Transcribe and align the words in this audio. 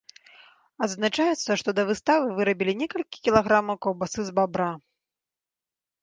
Адзначаецца, 0.85 1.57
што 1.61 1.69
да 1.79 1.83
выставы 1.89 2.25
вырабілі 2.39 2.73
некалькі 2.81 3.17
кілаграмаў 3.27 3.75
каўбасы 3.87 4.25
з 4.31 4.35
бабра. 4.39 4.71